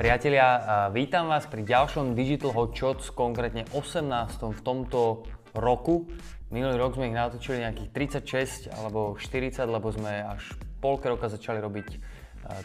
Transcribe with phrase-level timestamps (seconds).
[0.00, 0.64] Priatelia,
[0.96, 4.08] vítam vás pri ďalšom Digital Hot Shots, konkrétne 18.
[4.48, 6.08] v tomto roku.
[6.48, 11.60] Minulý rok sme ich natočili nejakých 36 alebo 40, lebo sme až polke roka začali
[11.60, 12.00] robiť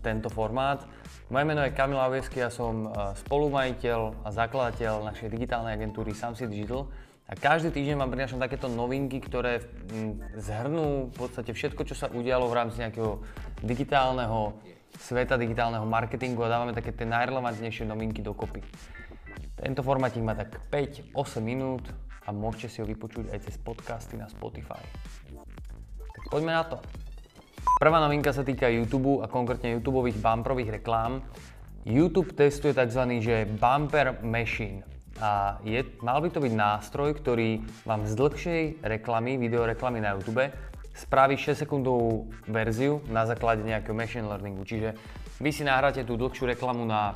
[0.00, 0.88] tento formát.
[1.28, 6.88] Moje meno je Kamil Aviesky, ja som spolumajiteľ a zakladateľ našej digitálnej agentúry Samsi Digital.
[7.28, 9.68] A každý týždeň vám prinášam takéto novinky, ktoré
[10.32, 13.20] zhrnú v podstate všetko, čo sa udialo v rámci nejakého
[13.60, 14.64] digitálneho
[14.96, 18.64] sveta digitálneho marketingu a dávame také tie najrelevantnejšie novinky dokopy.
[19.58, 21.12] Tento formátik má tak 5-8
[21.44, 21.84] minút
[22.24, 24.80] a môžete si ho vypočuť aj cez podcasty na Spotify.
[26.14, 26.78] Tak poďme na to.
[27.78, 31.22] Prvá novinka sa týka YouTube a konkrétne YouTube bumperových reklám.
[31.86, 33.22] YouTube testuje tzv.
[33.22, 34.82] že bumper machine.
[35.18, 40.46] A je, mal by to byť nástroj, ktorý vám z dlhšej reklamy, videoreklamy na YouTube
[40.98, 44.66] spraví 6 sekundovú verziu na základe nejakého machine learningu.
[44.66, 44.98] Čiže
[45.38, 47.14] vy si nahráte tú dlhšiu reklamu na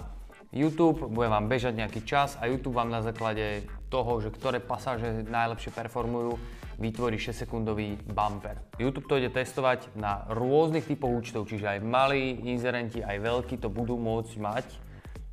[0.55, 5.25] YouTube, bude vám bežať nejaký čas a YouTube vám na základe toho, že ktoré pasáže
[5.27, 6.39] najlepšie performujú,
[6.77, 8.61] vytvorí 6 sekundový bumper.
[8.77, 13.73] YouTube to ide testovať na rôznych typoch účtov, čiže aj malí inzerenti, aj veľkí to
[13.73, 14.67] budú môcť mať.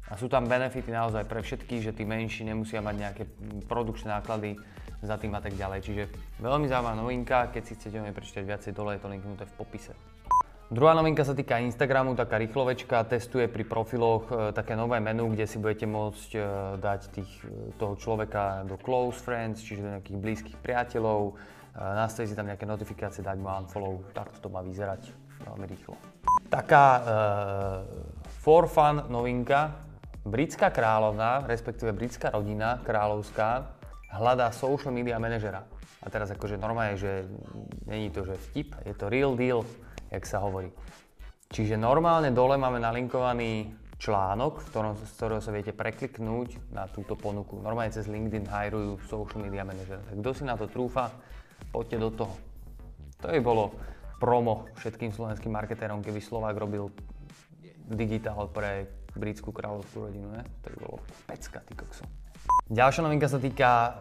[0.10, 3.24] A sú tam benefity naozaj pre všetkých, že tí menší nemusia mať nejaké
[3.70, 4.58] produkčné náklady
[5.02, 5.80] za tým a tak ďalej.
[5.84, 6.04] Čiže
[6.44, 9.54] veľmi zaujímavá novinka, keď si chcete o nej prečítať viacej, dole je to linknuté v
[9.56, 9.94] popise.
[10.70, 15.50] Druhá novinka sa týka Instagramu, taká rýchlovečka, testuje pri profiloch e, také nové menu, kde
[15.50, 16.40] si budete môcť e,
[16.78, 21.34] dať tých, e, toho človeka do close friends, čiže do nejakých blízkych priateľov,
[21.74, 25.10] nastaviť si tam nejaké notifikácie, dať mu unfollow, takto to má vyzerať
[25.48, 25.96] veľmi rýchlo.
[26.50, 27.04] Taká uh,
[28.42, 29.80] for fun novinka,
[30.28, 33.79] britská kráľovna, respektíve britská rodina kráľovská,
[34.14, 35.66] hľadá social media manažera.
[36.00, 37.28] A teraz akože normálne, že
[37.86, 39.68] není to, že vtip, je to real deal,
[40.10, 40.72] jak sa hovorí.
[41.50, 47.20] Čiže normálne dole máme nalinkovaný článok, v ktorom, z ktorého sa viete prekliknúť na túto
[47.20, 47.60] ponuku.
[47.60, 50.00] Normálne cez LinkedIn hajrujú social media manažera.
[50.08, 51.12] Tak kto si na to trúfa,
[51.74, 52.36] poďte do toho.
[53.20, 53.76] To by bolo
[54.24, 56.88] promo všetkým slovenským marketérom, keby Slovák robil
[57.92, 60.44] digitál pre britskú kráľovskú rodinu, ne?
[60.66, 62.06] To by bolo pecka, ty kokso.
[62.70, 63.92] Ďalšia novinka sa týka uh,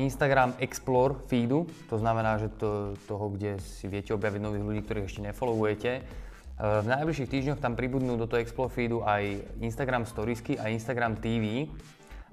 [0.00, 5.08] Instagram Explore feedu, to znamená, že to, toho, kde si viete objaviť nových ľudí, ktorých
[5.12, 5.92] ešte nefollowujete.
[6.00, 11.20] Uh, v najbližších týždňoch tam pribudnú do toho Explore feedu aj Instagram Storiesky a Instagram
[11.20, 11.68] TV.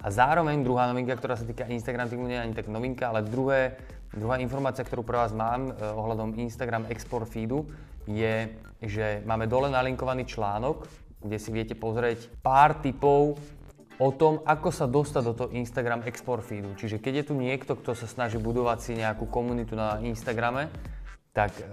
[0.00, 3.28] A zároveň druhá novinka, ktorá sa týka Instagram TV, nie je ani tak novinka, ale
[3.28, 3.76] druhé,
[4.16, 7.68] druhá informácia, ktorú pre vás mám uh, ohľadom Instagram Explore feedu,
[8.08, 8.48] je,
[8.80, 10.88] že máme dole nalinkovaný článok,
[11.22, 13.38] kde si viete pozrieť pár typov
[14.02, 16.74] o tom, ako sa dostať do toho Instagram Export feedu.
[16.74, 20.66] Čiže keď je tu niekto, kto sa snaží budovať si nejakú komunitu na Instagrame,
[21.32, 21.64] tak e,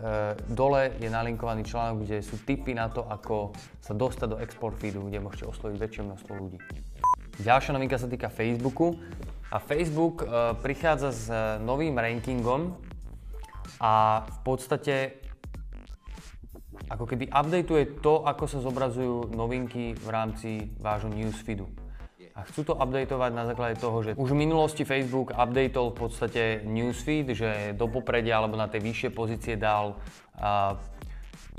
[0.48, 3.52] dole je nalinkovaný článok, kde sú tipy na to, ako
[3.84, 6.58] sa dostať do export feedu, kde môžete osloviť väčšie množstvo ľudí.
[7.44, 8.96] Ďalšia novinka sa týka Facebooku.
[9.50, 11.24] A Facebook e, prichádza s
[11.60, 12.78] novým rankingom
[13.84, 15.20] a v podstate
[16.90, 20.50] ako keby updateuje to, ako sa zobrazujú novinky v rámci
[20.82, 21.70] vášho newsfeedu.
[22.40, 26.44] A chcú to updateovať na základe toho, že už v minulosti Facebook updateol v podstate
[26.64, 30.00] newsfeed, že do popredia alebo na tej vyššie pozície dal
[30.40, 30.80] a,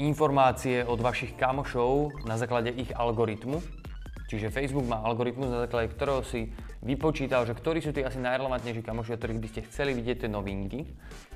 [0.00, 3.60] informácie od vašich kamošov na základe ich algoritmu.
[4.32, 6.48] Čiže Facebook má algoritmus, na základe ktorého si
[6.80, 10.88] vypočítal, že ktorí sú tí asi najrelevantnejší kamoši, ktorých by ste chceli vidieť tie novinky.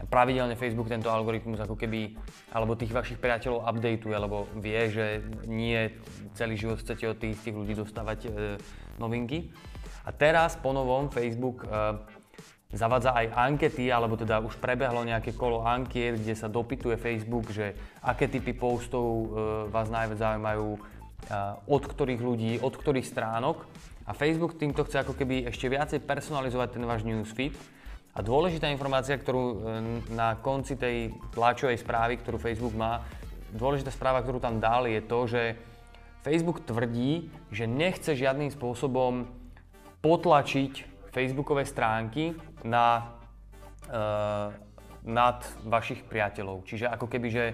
[0.09, 2.17] Pravidelne Facebook tento algoritmus ako keby,
[2.57, 5.93] alebo tých vašich priateľov updateuje, lebo vie, že nie
[6.33, 8.29] celý život chcete od tých, tých ľudí dostávať e,
[8.97, 9.53] novinky.
[10.05, 11.69] A teraz po novom Facebook e,
[12.73, 17.77] zavádza aj ankety, alebo teda už prebehlo nejaké kolo ankiet, kde sa dopytuje Facebook, že
[18.01, 19.27] aké typy postov e,
[19.69, 20.79] vás najviac zaujímajú, e,
[21.69, 23.65] od ktorých ľudí, od ktorých stránok.
[24.05, 27.57] A Facebook týmto chce ako keby ešte viacej personalizovať ten váš newsfeed.
[28.15, 29.57] A dôležitá informácia, ktorú e,
[30.15, 33.03] na konci tej tlačovej správy, ktorú Facebook má,
[33.51, 35.43] dôležitá správa, ktorú tam dal, je to, že
[36.23, 39.27] Facebook tvrdí, že nechce žiadnym spôsobom
[40.05, 40.73] potlačiť
[41.11, 43.17] Facebookové stránky na,
[43.89, 44.03] e,
[45.09, 46.69] nad vašich priateľov.
[46.69, 47.47] Čiže ako keby, že,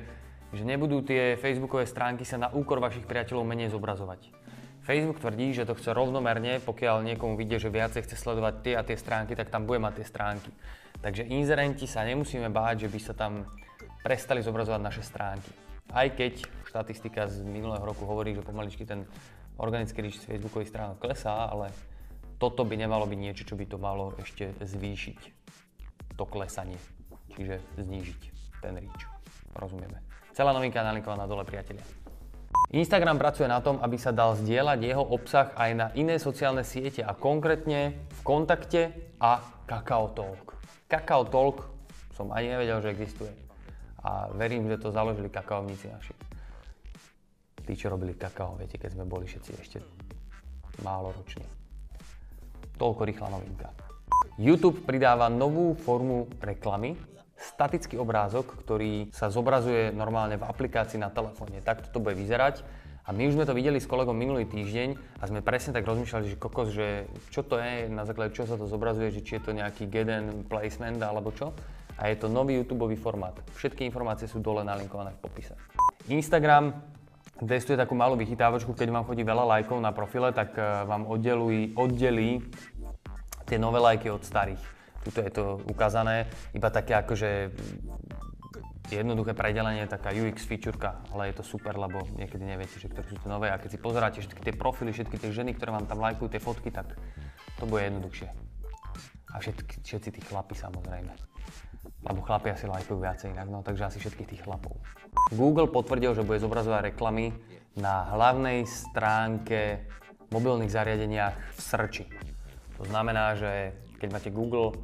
[0.50, 4.39] že nebudú tie Facebookové stránky sa na úkor vašich priateľov menej zobrazovať.
[4.80, 8.82] Facebook tvrdí, že to chce rovnomerne, pokiaľ niekomu vidie, že viacej chce sledovať tie a
[8.82, 10.50] tie stránky, tak tam bude mať tie stránky.
[11.00, 13.44] Takže inzerenti sa nemusíme báť, že by sa tam
[14.00, 15.52] prestali zobrazovať naše stránky.
[15.92, 19.04] Aj keď štatistika z minulého roku hovorí, že pomaličky ten
[19.60, 21.68] organický reach z Facebookových stránok klesá, ale
[22.40, 25.20] toto by nemalo byť niečo, čo by to malo ešte zvýšiť.
[26.16, 26.80] To klesanie.
[27.36, 28.20] Čiže znížiť
[28.64, 29.04] ten reach.
[29.56, 30.00] Rozumieme.
[30.32, 31.84] Celá novinka nalinkovaná dole, priatelia.
[32.70, 37.02] Instagram pracuje na tom, aby sa dal zdieľať jeho obsah aj na iné sociálne siete
[37.02, 40.55] a konkrétne v kontakte a Kakao Talk.
[40.87, 41.67] Kakao Talk
[42.14, 43.32] som ani nevedel, že existuje.
[44.06, 46.14] A verím, že to založili kakaovníci naši.
[47.67, 49.78] Tí, čo robili kakao, viete, keď sme boli všetci ešte
[50.87, 51.44] málo roční.
[52.78, 53.69] Toľko rýchla novinka.
[54.40, 56.96] YouTube pridáva novú formu reklamy,
[57.40, 61.64] statický obrázok, ktorý sa zobrazuje normálne v aplikácii na telefóne.
[61.64, 62.60] Takto to bude vyzerať.
[63.08, 66.31] A my už sme to videli s kolegom minulý týždeň a sme presne tak rozmýšľali,
[66.31, 69.50] že kokos, že čo to je, na základe čo sa to zobrazuje, že či je
[69.50, 71.56] to nejaký jeden placement alebo čo.
[71.98, 73.34] A je to nový YouTube formát.
[73.56, 75.56] Všetky informácie sú dole nalinkované v popise.
[76.06, 76.76] Instagram
[77.40, 81.72] testuje takú malú vychytávočku, keď vám chodí veľa lajkov na profile, tak eh, vám oddelí,
[81.76, 82.44] oddelí
[83.48, 84.79] tie nové lajky od starých.
[85.00, 87.50] Tuto je to ukázané, iba také akože
[88.91, 93.17] jednoduché predelenie, taká UX featureka, ale je to super, lebo niekedy neviete, že ktoré sú
[93.23, 96.02] to nové a keď si pozeráte všetky tie profily, všetky tie ženy, ktoré vám tam
[96.02, 96.99] lajkujú tie fotky, tak
[97.56, 98.29] to bude jednoduchšie.
[99.31, 101.12] A všetky, všetci tí chlapi samozrejme.
[102.00, 104.75] Lebo chlapi asi lajkujú viacej inak, no takže asi všetkých tých chlapov.
[105.31, 107.31] Google potvrdil, že bude zobrazovať reklamy
[107.79, 109.87] na hlavnej stránke
[110.35, 112.05] mobilných zariadeniach v srči.
[112.81, 114.75] To znamená, že keď máte Google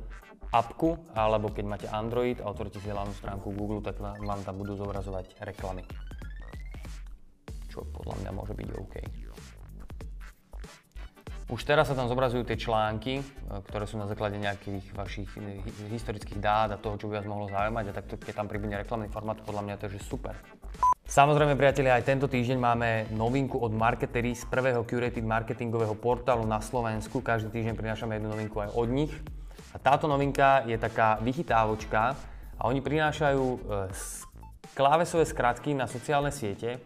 [0.52, 4.78] apku, alebo keď máte Android a otvoríte si hlavnú stránku Google, tak vám tam budú
[4.78, 5.82] zobrazovať reklamy.
[7.70, 8.94] Čo podľa mňa môže byť OK.
[11.46, 13.24] Už teraz sa tam zobrazujú tie články, e,
[13.70, 15.62] ktoré sú na základe nejakých vašich e,
[15.94, 19.06] historických dát a toho, čo by vás mohlo zaujímať a takto, keď tam pribudne reklamný
[19.06, 20.34] formát, podľa mňa to je super.
[21.06, 26.58] Samozrejme, priatelia, aj tento týždeň máme novinku od Marketery z prvého curated marketingového portálu na
[26.58, 27.22] Slovensku.
[27.22, 29.14] Každý týždeň prinášame jednu novinku aj od nich.
[29.76, 32.16] A táto novinka je taká vychytávočka
[32.56, 33.58] a oni prinášajú e,
[34.72, 36.80] klávesové skratky na sociálne siete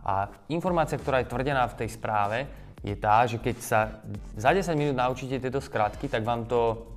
[0.00, 2.48] a informácia, ktorá je tvrdená v tej správe,
[2.80, 4.00] je tá, že keď sa
[4.32, 6.88] za 10 minút naučíte tieto skratky, tak vám to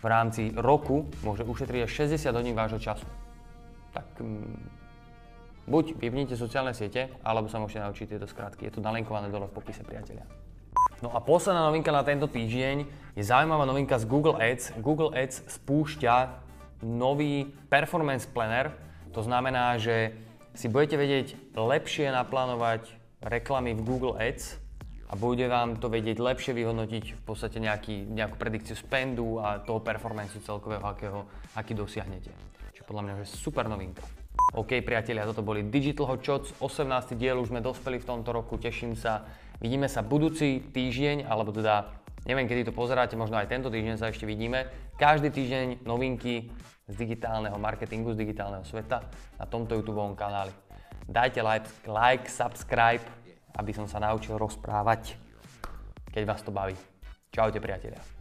[0.00, 3.04] v rámci roku môže ušetriť až 60 hodín vášho času.
[3.92, 8.66] Tak mm, buď vypnite sociálne siete, alebo sa môžete naučiť tieto skratky.
[8.66, 10.24] Je to nalinkované dole v popise, priatelia.
[10.98, 12.82] No a posledná novinka na tento týždeň
[13.14, 14.74] je zaujímavá novinka z Google Ads.
[14.82, 16.14] Google Ads spúšťa
[16.82, 18.74] nový performance planner.
[19.14, 20.18] To znamená, že
[20.58, 22.90] si budete vedieť lepšie naplánovať
[23.22, 24.58] reklamy v Google Ads
[25.06, 29.78] a bude vám to vedieť lepšie vyhodnotiť v podstate nejaký, nejakú predikciu spendu a toho
[29.78, 32.34] performanceu celkového, akého, aký dosiahnete.
[32.74, 34.02] Čo podľa mňa je super novinka.
[34.58, 37.14] OK priatelia, toto boli Digital Hot Shots, 18.
[37.14, 39.28] diel, už sme dospeli v tomto roku, teším sa.
[39.58, 44.10] Vidíme sa budúci týždeň, alebo teda neviem, kedy to pozeráte, možno aj tento týždeň sa
[44.10, 44.70] ešte vidíme.
[44.94, 46.50] Každý týždeň novinky
[46.86, 49.02] z digitálneho marketingu, z digitálneho sveta
[49.34, 50.54] na tomto YouTube kanáli.
[51.08, 53.02] Dajte like, like, subscribe,
[53.58, 55.18] aby som sa naučil rozprávať,
[56.14, 56.76] keď vás to baví.
[57.34, 58.17] Čaute priatelia.